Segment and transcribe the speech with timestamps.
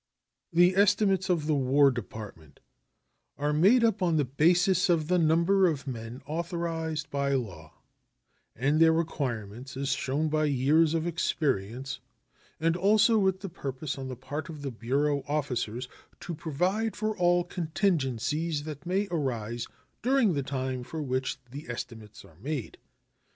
[0.51, 2.59] The estimates of the War Department
[3.37, 7.73] are made up on the basis of the number of men authorized by law,
[8.55, 11.99] and their requirements as shown by years of experience,
[12.59, 15.87] and also with the purpose on the part of the bureau officers
[16.21, 19.67] to provide for all contingencies that may arise
[20.01, 22.79] during the time for which the estimates are made.